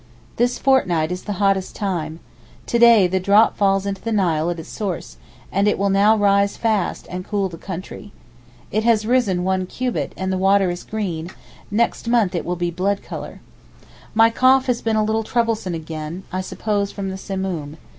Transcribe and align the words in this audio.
This 0.37 0.57
fortnight 0.57 1.11
is 1.11 1.25
the 1.25 1.33
hottest 1.37 1.75
time. 1.75 2.21
To 2.65 2.79
day 2.79 3.05
the 3.05 3.19
drop 3.19 3.55
falls 3.55 3.85
into 3.85 4.01
the 4.01 4.11
Nile 4.11 4.49
at 4.49 4.59
its 4.59 4.67
source, 4.67 5.17
and 5.51 5.67
it 5.67 5.77
will 5.77 5.91
now 5.91 6.17
rise 6.17 6.57
fast 6.57 7.05
and 7.11 7.23
cool 7.23 7.49
the 7.49 7.59
country. 7.59 8.11
It 8.71 8.83
has 8.83 9.05
risen 9.05 9.43
one 9.43 9.67
cubit, 9.67 10.13
and 10.17 10.33
the 10.33 10.39
water 10.39 10.71
is 10.71 10.83
green; 10.83 11.29
next 11.69 12.07
month 12.07 12.33
it 12.33 12.45
will 12.45 12.55
be 12.55 12.71
blood 12.71 13.03
colour. 13.03 13.41
My 14.15 14.31
cough 14.31 14.65
has 14.65 14.81
been 14.81 14.95
a 14.95 15.03
little 15.03 15.21
troublesome 15.23 15.75
again, 15.75 16.23
I 16.33 16.41
suppose 16.41 16.91
from 16.91 17.11
the 17.11 17.15
Simoom. 17.17 17.77